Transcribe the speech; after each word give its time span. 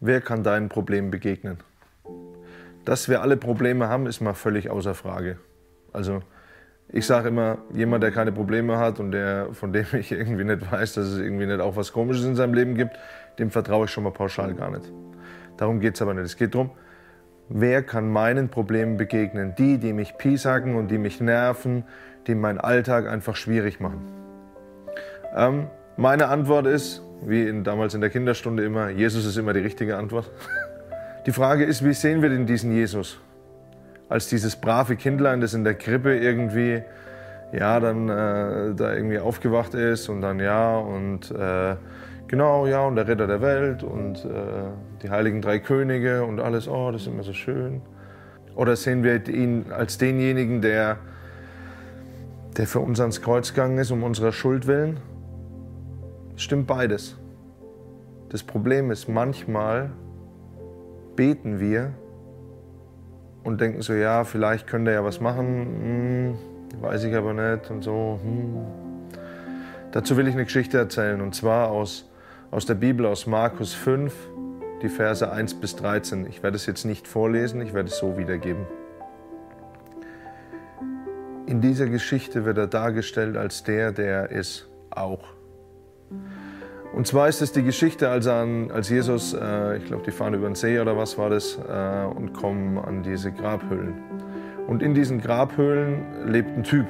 wer 0.00 0.20
kann 0.20 0.42
deinen 0.42 0.68
Problemen 0.68 1.10
begegnen? 1.10 1.58
Dass 2.84 3.08
wir 3.08 3.22
alle 3.22 3.36
Probleme 3.36 3.88
haben, 3.88 4.06
ist 4.06 4.20
mal 4.20 4.34
völlig 4.34 4.70
außer 4.70 4.94
Frage. 4.94 5.38
Also 5.92 6.22
ich 6.88 7.06
sage 7.06 7.28
immer, 7.28 7.58
jemand, 7.72 8.02
der 8.02 8.10
keine 8.10 8.30
Probleme 8.30 8.78
hat 8.78 9.00
und 9.00 9.12
der, 9.12 9.48
von 9.52 9.72
dem 9.72 9.86
ich 9.92 10.12
irgendwie 10.12 10.44
nicht 10.44 10.70
weiß, 10.70 10.94
dass 10.94 11.06
es 11.06 11.18
irgendwie 11.18 11.46
nicht 11.46 11.60
auch 11.60 11.76
was 11.76 11.92
Komisches 11.92 12.24
in 12.24 12.36
seinem 12.36 12.54
Leben 12.54 12.74
gibt, 12.74 12.98
dem 13.38 13.50
vertraue 13.50 13.86
ich 13.86 13.90
schon 13.90 14.04
mal 14.04 14.12
pauschal 14.12 14.54
gar 14.54 14.70
nicht. 14.70 14.92
Darum 15.56 15.80
geht 15.80 15.94
es 15.94 16.02
aber 16.02 16.14
nicht. 16.14 16.24
Es 16.24 16.36
geht 16.36 16.54
darum, 16.54 16.70
wer 17.48 17.82
kann 17.82 18.10
meinen 18.10 18.48
Problemen 18.48 18.96
begegnen? 18.96 19.54
Die, 19.56 19.78
die 19.78 19.92
mich 19.92 20.16
piesacken 20.18 20.74
und 20.74 20.88
die 20.88 20.98
mich 20.98 21.20
nerven, 21.20 21.84
die 22.26 22.34
meinen 22.34 22.58
Alltag 22.58 23.08
einfach 23.08 23.36
schwierig 23.36 23.80
machen. 23.80 24.00
Ähm, 25.34 25.66
meine 25.96 26.28
Antwort 26.28 26.66
ist, 26.66 27.02
wie 27.22 27.46
in, 27.48 27.64
damals 27.64 27.94
in 27.94 28.00
der 28.00 28.10
Kinderstunde 28.10 28.64
immer, 28.64 28.90
Jesus 28.90 29.24
ist 29.24 29.36
immer 29.36 29.52
die 29.52 29.60
richtige 29.60 29.96
Antwort. 29.96 30.30
Die 31.26 31.32
Frage 31.32 31.64
ist, 31.64 31.84
wie 31.84 31.94
sehen 31.94 32.22
wir 32.22 32.28
denn 32.28 32.46
diesen 32.46 32.72
Jesus? 32.72 33.18
Als 34.08 34.28
dieses 34.28 34.56
brave 34.56 34.96
Kindlein, 34.96 35.40
das 35.40 35.54
in 35.54 35.64
der 35.64 35.74
Krippe 35.74 36.16
irgendwie, 36.16 36.82
ja, 37.52 37.80
dann 37.80 38.08
äh, 38.08 38.74
da 38.74 38.94
irgendwie 38.94 39.18
aufgewacht 39.18 39.74
ist 39.74 40.08
und 40.08 40.20
dann 40.20 40.38
ja 40.38 40.76
und 40.76 41.30
äh, 41.30 41.76
genau, 42.28 42.66
ja, 42.66 42.84
und 42.86 42.96
der 42.96 43.08
Ritter 43.08 43.26
der 43.26 43.40
Welt 43.40 43.82
und 43.82 44.24
äh, 44.24 44.28
die 45.02 45.08
heiligen 45.08 45.40
drei 45.40 45.58
Könige 45.58 46.24
und 46.24 46.40
alles, 46.40 46.68
oh, 46.68 46.90
das 46.90 47.02
ist 47.02 47.08
immer 47.08 47.22
so 47.22 47.32
schön. 47.32 47.80
Oder 48.54 48.76
sehen 48.76 49.02
wir 49.02 49.26
ihn 49.28 49.66
als 49.70 49.98
denjenigen, 49.98 50.60
der, 50.60 50.98
der 52.56 52.66
für 52.66 52.80
uns 52.80 53.00
ans 53.00 53.22
Kreuz 53.22 53.54
gegangen 53.54 53.78
ist, 53.78 53.90
um 53.90 54.02
unserer 54.02 54.32
Schuld 54.32 54.66
willen? 54.66 55.00
Stimmt 56.36 56.66
beides. 56.66 57.16
Das 58.30 58.42
Problem 58.42 58.90
ist, 58.90 59.08
manchmal 59.08 59.90
beten 61.14 61.60
wir 61.60 61.92
und 63.44 63.60
denken 63.60 63.82
so, 63.82 63.92
ja, 63.92 64.24
vielleicht 64.24 64.66
könnte 64.66 64.90
er 64.90 64.98
ja 64.98 65.04
was 65.04 65.20
machen, 65.20 66.36
hm, 66.72 66.82
weiß 66.82 67.04
ich 67.04 67.14
aber 67.14 67.32
nicht 67.34 67.70
und 67.70 67.82
so. 67.82 68.18
Hm. 68.22 68.56
Dazu 69.92 70.16
will 70.16 70.26
ich 70.26 70.34
eine 70.34 70.44
Geschichte 70.44 70.76
erzählen 70.76 71.20
und 71.20 71.36
zwar 71.36 71.70
aus, 71.70 72.10
aus 72.50 72.66
der 72.66 72.74
Bibel, 72.74 73.06
aus 73.06 73.28
Markus 73.28 73.72
5, 73.72 74.12
die 74.82 74.88
Verse 74.88 75.30
1 75.30 75.54
bis 75.60 75.76
13. 75.76 76.26
Ich 76.26 76.42
werde 76.42 76.56
es 76.56 76.66
jetzt 76.66 76.84
nicht 76.84 77.06
vorlesen, 77.06 77.60
ich 77.60 77.74
werde 77.74 77.90
es 77.90 77.98
so 77.98 78.18
wiedergeben. 78.18 78.66
In 81.46 81.60
dieser 81.60 81.86
Geschichte 81.86 82.44
wird 82.44 82.58
er 82.58 82.66
dargestellt 82.66 83.36
als 83.36 83.62
der, 83.62 83.92
der 83.92 84.06
er 84.06 84.30
ist, 84.30 84.68
auch. 84.90 85.34
Und 86.94 87.08
zwar 87.08 87.28
ist 87.28 87.42
es 87.42 87.50
die 87.50 87.64
Geschichte, 87.64 88.08
als, 88.08 88.28
an, 88.28 88.70
als 88.70 88.88
Jesus, 88.88 89.34
äh, 89.34 89.78
ich 89.78 89.86
glaube, 89.86 90.04
die 90.04 90.12
fahren 90.12 90.32
über 90.32 90.46
den 90.46 90.54
See 90.54 90.78
oder 90.78 90.96
was 90.96 91.18
war 91.18 91.28
das, 91.28 91.58
äh, 91.58 92.04
und 92.04 92.32
kommen 92.34 92.78
an 92.78 93.02
diese 93.02 93.32
Grabhöhlen. 93.32 93.94
Und 94.68 94.80
in 94.80 94.94
diesen 94.94 95.20
Grabhöhlen 95.20 96.28
lebt 96.28 96.56
ein 96.56 96.62
Typ, 96.62 96.86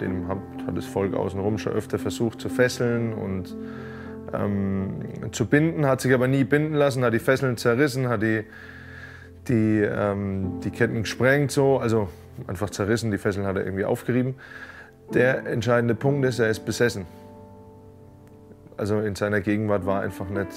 den 0.00 0.26
hat, 0.26 0.38
hat 0.66 0.76
das 0.76 0.86
Volk 0.86 1.14
außenrum 1.14 1.56
schon 1.56 1.72
öfter 1.72 2.00
versucht 2.00 2.40
zu 2.40 2.48
fesseln 2.48 3.14
und 3.14 3.56
ähm, 4.34 5.04
zu 5.30 5.46
binden, 5.46 5.86
hat 5.86 6.00
sich 6.00 6.12
aber 6.12 6.26
nie 6.26 6.42
binden 6.42 6.74
lassen, 6.74 7.04
hat 7.04 7.14
die 7.14 7.20
Fesseln 7.20 7.56
zerrissen, 7.56 8.08
hat 8.08 8.22
die, 8.22 8.42
die, 9.46 9.82
ähm, 9.88 10.58
die 10.64 10.70
Ketten 10.70 11.02
gesprengt, 11.02 11.52
so, 11.52 11.78
also 11.78 12.08
einfach 12.48 12.70
zerrissen, 12.70 13.12
die 13.12 13.18
Fesseln 13.18 13.46
hat 13.46 13.54
er 13.54 13.64
irgendwie 13.64 13.84
aufgerieben. 13.84 14.34
Der 15.14 15.46
entscheidende 15.46 15.94
Punkt 15.94 16.26
ist, 16.26 16.40
er 16.40 16.50
ist 16.50 16.66
besessen 16.66 17.06
also 18.78 19.00
in 19.00 19.14
seiner 19.16 19.40
Gegenwart 19.40 19.84
war 19.86 20.00
einfach 20.00 20.28
nicht, 20.28 20.48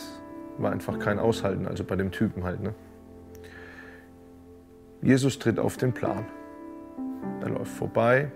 war 0.58 0.72
einfach 0.72 1.00
kein 1.00 1.20
Aushalten, 1.20 1.68
also 1.68 1.84
bei 1.84 1.96
dem 1.96 2.12
Typen 2.12 2.44
halt. 2.44 2.62
Ne? 2.62 2.74
Jesus 5.02 5.40
tritt 5.40 5.60
auf 5.60 5.78
den 5.78 5.92
Plan. 5.92 6.26
Er 7.42 7.50
läuft 7.50 7.72
vorbei, 7.72 8.32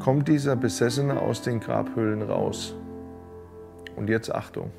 kommt 0.00 0.28
dieser 0.28 0.56
Besessene 0.56 1.20
aus 1.20 1.42
den 1.42 1.60
Grabhöhlen 1.60 2.22
raus. 2.22 2.74
Und 3.96 4.08
jetzt 4.08 4.32
Achtung. 4.32 4.70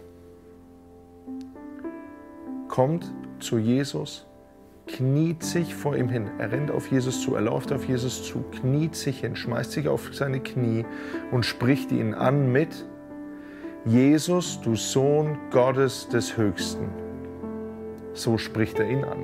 Kommt 2.67 3.11
zu 3.39 3.57
Jesus, 3.57 4.25
kniet 4.87 5.43
sich 5.43 5.75
vor 5.75 5.95
ihm 5.95 6.09
hin. 6.09 6.29
Er 6.37 6.51
rennt 6.51 6.71
auf 6.71 6.91
Jesus 6.91 7.21
zu, 7.21 7.35
er 7.35 7.41
läuft 7.41 7.71
auf 7.71 7.85
Jesus 7.85 8.23
zu, 8.23 8.43
kniet 8.51 8.95
sich 8.95 9.21
hin, 9.21 9.35
schmeißt 9.35 9.71
sich 9.71 9.87
auf 9.87 10.13
seine 10.13 10.39
Knie 10.39 10.85
und 11.31 11.45
spricht 11.45 11.91
ihn 11.91 12.13
an 12.13 12.51
mit, 12.51 12.85
Jesus, 13.85 14.59
du 14.61 14.75
Sohn 14.75 15.37
Gottes 15.51 16.09
des 16.09 16.35
Höchsten. 16.35 16.89
So 18.13 18.37
spricht 18.37 18.77
er 18.77 18.89
ihn 18.89 19.05
an. 19.05 19.19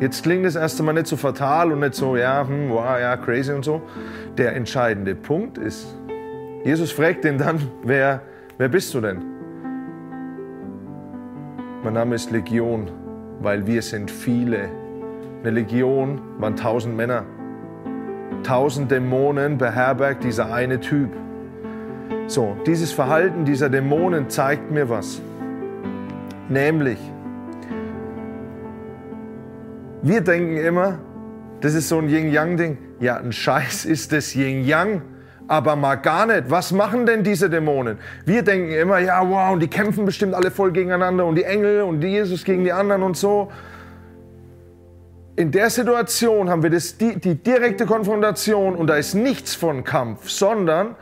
Jetzt 0.00 0.22
klingt 0.22 0.46
es 0.46 0.56
erst 0.56 0.78
einmal 0.78 0.94
nicht 0.94 1.06
so 1.06 1.16
fatal 1.16 1.72
und 1.72 1.80
nicht 1.80 1.94
so, 1.94 2.16
ja, 2.16 2.46
hm, 2.46 2.70
wow, 2.70 2.98
ja, 2.98 3.16
crazy 3.16 3.52
und 3.52 3.64
so. 3.64 3.82
Der 4.38 4.56
entscheidende 4.56 5.14
Punkt 5.14 5.58
ist, 5.58 5.86
Jesus 6.64 6.90
fragt 6.90 7.24
ihn 7.26 7.36
dann, 7.36 7.60
wer, 7.82 8.22
wer 8.56 8.68
bist 8.68 8.94
du 8.94 9.00
denn? 9.02 9.22
Mein 11.84 11.92
Name 11.92 12.14
ist 12.14 12.30
Legion, 12.30 12.90
weil 13.40 13.66
wir 13.66 13.82
sind 13.82 14.10
viele. 14.10 14.70
Eine 15.42 15.50
Legion 15.50 16.20
waren 16.38 16.56
tausend 16.56 16.96
Männer. 16.96 17.24
Tausend 18.42 18.90
Dämonen 18.90 19.58
beherbergt 19.58 20.24
dieser 20.24 20.52
eine 20.52 20.80
Typ. 20.80 21.10
So, 22.28 22.56
dieses 22.66 22.90
Verhalten 22.90 23.44
dieser 23.44 23.68
Dämonen 23.68 24.28
zeigt 24.28 24.72
mir 24.72 24.88
was. 24.88 25.20
Nämlich, 26.48 26.98
wir 30.02 30.20
denken 30.22 30.56
immer, 30.56 30.98
das 31.60 31.74
ist 31.74 31.88
so 31.88 31.98
ein 31.98 32.08
Yin-Yang-Ding. 32.08 32.78
Ja, 32.98 33.16
ein 33.16 33.30
Scheiß 33.30 33.84
ist 33.84 34.10
das 34.12 34.34
Yin-Yang, 34.34 35.02
aber 35.46 35.76
mal 35.76 35.94
gar 35.94 36.26
nicht. 36.26 36.50
Was 36.50 36.72
machen 36.72 37.06
denn 37.06 37.22
diese 37.22 37.48
Dämonen? 37.48 37.98
Wir 38.24 38.42
denken 38.42 38.72
immer, 38.72 38.98
ja, 38.98 39.22
wow, 39.28 39.52
und 39.52 39.60
die 39.60 39.68
kämpfen 39.68 40.04
bestimmt 40.04 40.34
alle 40.34 40.50
voll 40.50 40.72
gegeneinander 40.72 41.24
und 41.26 41.36
die 41.36 41.44
Engel 41.44 41.82
und 41.82 42.02
Jesus 42.02 42.42
gegen 42.42 42.64
die 42.64 42.72
anderen 42.72 43.04
und 43.04 43.16
so. 43.16 43.52
In 45.36 45.52
der 45.52 45.70
Situation 45.70 46.50
haben 46.50 46.64
wir 46.64 46.70
das, 46.70 46.98
die, 46.98 47.20
die 47.20 47.36
direkte 47.36 47.86
Konfrontation 47.86 48.74
und 48.74 48.88
da 48.88 48.96
ist 48.96 49.14
nichts 49.14 49.54
von 49.54 49.84
Kampf, 49.84 50.28
sondern 50.28 50.96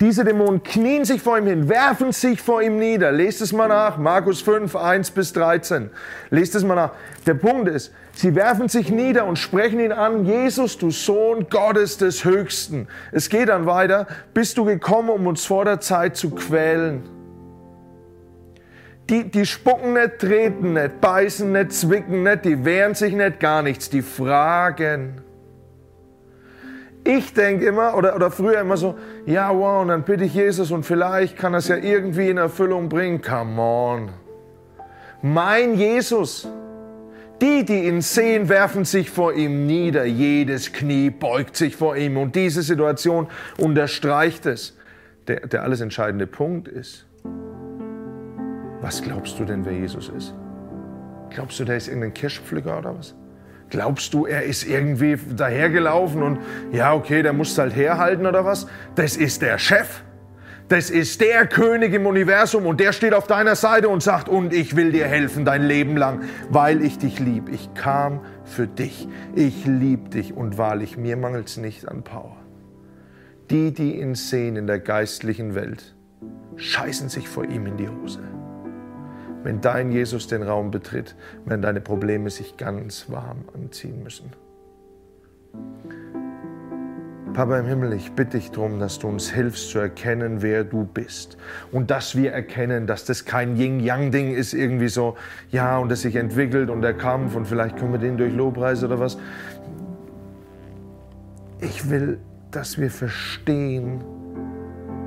diese 0.00 0.24
Dämonen 0.24 0.62
knien 0.62 1.04
sich 1.04 1.22
vor 1.22 1.38
ihm 1.38 1.46
hin, 1.46 1.68
werfen 1.68 2.12
sich 2.12 2.40
vor 2.40 2.62
ihm 2.62 2.78
nieder. 2.78 3.12
Lest 3.12 3.40
es 3.40 3.52
mal 3.52 3.68
nach, 3.68 3.98
Markus 3.98 4.40
5, 4.40 4.74
1 4.74 5.10
bis 5.12 5.32
13. 5.32 5.90
Lest 6.30 6.54
es 6.54 6.64
mal 6.64 6.74
nach. 6.74 6.92
Der 7.26 7.34
Punkt 7.34 7.68
ist, 7.68 7.92
sie 8.14 8.34
werfen 8.34 8.68
sich 8.68 8.90
nieder 8.90 9.26
und 9.26 9.38
sprechen 9.38 9.80
ihn 9.80 9.92
an, 9.92 10.24
Jesus, 10.24 10.78
du 10.78 10.90
Sohn 10.90 11.46
Gottes 11.48 11.98
des 11.98 12.24
Höchsten. 12.24 12.88
Es 13.12 13.28
geht 13.28 13.48
dann 13.48 13.66
weiter, 13.66 14.06
bist 14.34 14.58
du 14.58 14.64
gekommen, 14.64 15.10
um 15.10 15.26
uns 15.26 15.44
vor 15.44 15.64
der 15.64 15.80
Zeit 15.80 16.16
zu 16.16 16.30
quälen. 16.30 17.02
Die, 19.10 19.30
die 19.30 19.46
spucken 19.46 19.94
nicht, 19.94 20.18
treten 20.20 20.74
nicht, 20.74 21.00
beißen 21.00 21.50
nicht, 21.52 21.72
zwicken 21.72 22.22
nicht, 22.22 22.44
die 22.44 22.64
wehren 22.64 22.94
sich 22.94 23.14
nicht, 23.14 23.40
gar 23.40 23.62
nichts, 23.62 23.90
die 23.90 24.02
fragen. 24.02 25.20
Ich 27.04 27.34
denke 27.34 27.66
immer, 27.66 27.96
oder, 27.96 28.14
oder 28.14 28.30
früher 28.30 28.60
immer 28.60 28.76
so, 28.76 28.96
ja, 29.26 29.52
wow, 29.52 29.82
und 29.82 29.88
dann 29.88 30.04
bitte 30.04 30.24
ich 30.24 30.34
Jesus 30.34 30.70
und 30.70 30.84
vielleicht 30.84 31.36
kann 31.36 31.54
es 31.54 31.66
ja 31.68 31.76
irgendwie 31.76 32.28
in 32.28 32.36
Erfüllung 32.36 32.88
bringen. 32.88 33.20
Come 33.20 33.60
on. 33.60 34.10
Mein 35.20 35.74
Jesus. 35.74 36.48
Die, 37.40 37.64
die 37.64 37.88
ihn 37.88 38.02
sehen, 38.02 38.48
werfen 38.48 38.84
sich 38.84 39.10
vor 39.10 39.32
ihm 39.32 39.66
nieder. 39.66 40.04
Jedes 40.04 40.72
Knie 40.72 41.10
beugt 41.10 41.56
sich 41.56 41.74
vor 41.74 41.96
ihm. 41.96 42.16
Und 42.16 42.36
diese 42.36 42.62
Situation 42.62 43.26
unterstreicht 43.58 44.46
es. 44.46 44.76
Der, 45.26 45.46
der 45.46 45.62
alles 45.62 45.80
entscheidende 45.80 46.26
Punkt 46.26 46.66
ist, 46.66 47.06
was 48.80 49.00
glaubst 49.02 49.38
du 49.38 49.44
denn, 49.44 49.64
wer 49.64 49.72
Jesus 49.72 50.08
ist? 50.08 50.34
Glaubst 51.30 51.60
du, 51.60 51.64
der 51.64 51.76
ist 51.76 51.86
irgendein 51.86 52.12
Kirschpflücker 52.12 52.78
oder 52.78 52.98
was? 52.98 53.14
Glaubst 53.72 54.12
du, 54.12 54.26
er 54.26 54.42
ist 54.42 54.64
irgendwie 54.64 55.16
dahergelaufen 55.34 56.22
und 56.22 56.40
ja, 56.72 56.92
okay, 56.92 57.22
der 57.22 57.32
muss 57.32 57.56
halt 57.56 57.74
herhalten 57.74 58.26
oder 58.26 58.44
was? 58.44 58.66
Das 58.96 59.16
ist 59.16 59.40
der 59.40 59.56
Chef. 59.56 60.02
Das 60.68 60.90
ist 60.90 61.22
der 61.22 61.46
König 61.46 61.94
im 61.94 62.04
Universum 62.04 62.66
und 62.66 62.80
der 62.80 62.92
steht 62.92 63.14
auf 63.14 63.26
deiner 63.26 63.56
Seite 63.56 63.88
und 63.88 64.02
sagt, 64.02 64.28
und 64.28 64.52
ich 64.52 64.76
will 64.76 64.92
dir 64.92 65.06
helfen 65.06 65.46
dein 65.46 65.62
Leben 65.62 65.96
lang, 65.96 66.20
weil 66.50 66.82
ich 66.82 66.98
dich 66.98 67.18
lieb. 67.18 67.48
Ich 67.50 67.72
kam 67.72 68.20
für 68.44 68.66
dich. 68.66 69.08
Ich 69.34 69.64
lieb 69.64 70.10
dich 70.10 70.34
und 70.34 70.58
wahrlich, 70.58 70.98
mir 70.98 71.16
mangelt 71.16 71.48
es 71.48 71.56
nicht 71.56 71.88
an 71.88 72.04
Power. 72.04 72.36
Die, 73.50 73.72
die 73.72 73.98
ihn 73.98 74.14
sehen 74.14 74.56
in 74.56 74.66
der 74.66 74.80
geistlichen 74.80 75.54
Welt, 75.54 75.96
scheißen 76.56 77.08
sich 77.08 77.26
vor 77.26 77.44
ihm 77.46 77.64
in 77.64 77.78
die 77.78 77.88
Hose 77.88 78.20
wenn 79.42 79.60
dein 79.60 79.92
Jesus 79.92 80.26
den 80.26 80.42
Raum 80.42 80.70
betritt, 80.70 81.14
wenn 81.44 81.62
deine 81.62 81.80
Probleme 81.80 82.30
sich 82.30 82.56
ganz 82.56 83.10
warm 83.10 83.44
anziehen 83.54 84.02
müssen. 84.02 84.32
Papa 87.32 87.58
im 87.58 87.66
Himmel, 87.66 87.94
ich 87.94 88.12
bitte 88.12 88.36
dich 88.36 88.50
darum, 88.50 88.78
dass 88.78 88.98
du 88.98 89.08
uns 89.08 89.30
hilfst 89.30 89.70
zu 89.70 89.78
erkennen, 89.78 90.42
wer 90.42 90.64
du 90.64 90.84
bist. 90.84 91.38
Und 91.70 91.90
dass 91.90 92.14
wir 92.14 92.32
erkennen, 92.32 92.86
dass 92.86 93.06
das 93.06 93.24
kein 93.24 93.56
Yin-Yang-Ding 93.56 94.34
ist, 94.34 94.52
irgendwie 94.52 94.88
so, 94.88 95.16
ja, 95.50 95.78
und 95.78 95.88
das 95.90 96.02
sich 96.02 96.16
entwickelt 96.16 96.68
und 96.68 96.82
der 96.82 96.92
Kampf 96.92 97.34
und 97.34 97.46
vielleicht 97.46 97.78
können 97.78 97.92
wir 97.92 97.98
den 97.98 98.18
durch 98.18 98.34
Lobpreis 98.34 98.84
oder 98.84 99.00
was. 99.00 99.16
Ich 101.60 101.88
will, 101.88 102.18
dass 102.50 102.78
wir 102.78 102.90
verstehen, 102.90 104.04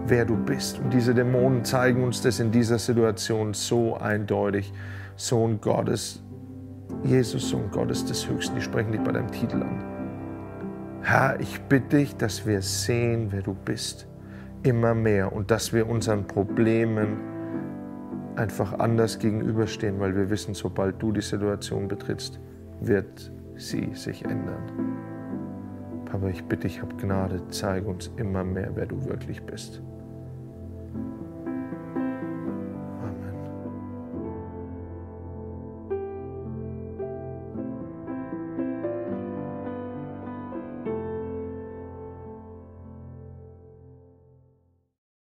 wer 0.08 0.26
du 0.26 0.36
bist. 0.36 0.80
Und 0.80 0.94
diese 0.94 1.14
Dämonen 1.14 1.64
zeigen 1.64 2.04
uns 2.04 2.22
das 2.22 2.40
in 2.40 2.52
dieser 2.52 2.80
Situation 2.80 3.54
so 3.54 3.96
eindeutig. 3.98 4.74
Sohn 5.16 5.62
Gottes, 5.62 6.22
Jesus, 7.04 7.50
Sohn 7.50 7.72
Gottes 7.72 8.06
des 8.06 8.28
Höchsten, 8.30 8.56
die 8.56 8.62
sprechen 8.62 8.92
dich 8.92 9.02
bei 9.02 9.12
deinem 9.12 9.32
Titel 9.32 9.64
an. 9.64 9.84
Herr, 11.02 11.40
ich 11.40 11.62
bitte 11.62 11.98
dich, 11.98 12.16
dass 12.18 12.46
wir 12.46 12.62
sehen, 12.62 13.28
wer 13.32 13.42
du 13.42 13.54
bist, 13.54 14.08
immer 14.64 14.94
mehr 14.96 15.32
und 15.32 15.52
dass 15.52 15.72
wir 15.72 15.88
unseren 15.88 16.26
Problemen 16.26 17.18
einfach 18.36 18.80
anders 18.80 19.20
gegenüberstehen, 19.20 20.00
weil 20.00 20.16
wir 20.16 20.30
wissen, 20.30 20.54
sobald 20.54 21.02
du 21.02 21.12
die 21.12 21.22
Situation 21.22 21.88
betrittst, 21.88 22.40
wird 22.82 23.32
sie 23.56 23.92
sich 23.94 24.26
ändern. 24.26 24.64
Papa, 26.06 26.28
ich 26.28 26.44
bitte 26.44 26.68
dich, 26.68 26.82
hab 26.82 26.98
Gnade, 26.98 27.42
zeige 27.50 27.88
uns 27.88 28.12
immer 28.18 28.44
mehr, 28.44 28.72
wer 28.76 28.86
du 28.86 29.06
wirklich 29.06 29.42
bist. 29.44 29.82